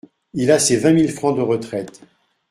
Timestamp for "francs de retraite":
1.11-2.01